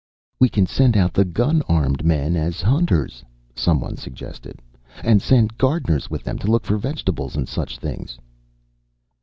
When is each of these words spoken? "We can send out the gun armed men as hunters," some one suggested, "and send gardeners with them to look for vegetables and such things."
"We 0.39 0.49
can 0.49 0.65
send 0.65 0.97
out 0.97 1.13
the 1.13 1.23
gun 1.25 1.61
armed 1.69 2.03
men 2.03 2.35
as 2.35 2.59
hunters," 2.59 3.23
some 3.53 3.79
one 3.79 3.97
suggested, 3.97 4.59
"and 5.03 5.21
send 5.21 5.59
gardeners 5.59 6.09
with 6.09 6.23
them 6.23 6.39
to 6.39 6.47
look 6.49 6.65
for 6.65 6.79
vegetables 6.79 7.35
and 7.35 7.47
such 7.47 7.77
things." 7.77 8.17